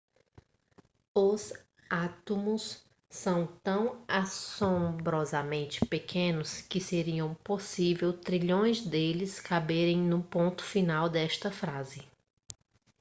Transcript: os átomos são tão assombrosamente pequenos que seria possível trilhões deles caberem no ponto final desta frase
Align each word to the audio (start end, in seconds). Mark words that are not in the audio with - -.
os 1.13 1.53
átomos 1.87 2.83
são 3.07 3.45
tão 3.63 4.03
assombrosamente 4.07 5.85
pequenos 5.85 6.59
que 6.61 6.81
seria 6.81 7.23
possível 7.43 8.11
trilhões 8.11 8.81
deles 8.83 9.39
caberem 9.39 9.99
no 9.99 10.23
ponto 10.23 10.63
final 10.63 11.07
desta 11.07 11.51
frase 11.51 12.03